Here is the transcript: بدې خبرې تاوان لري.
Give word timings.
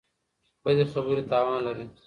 بدې 0.63 0.85
خبرې 0.93 1.23
تاوان 1.31 1.59
لري. 1.67 1.85